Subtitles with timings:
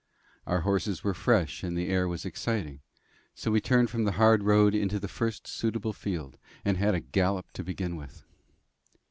[0.47, 2.81] Our horses were fresh and the air was exciting;
[3.35, 6.99] so we turned from the hard road into the first suitable field, and had a
[7.01, 8.23] gallop to begin with.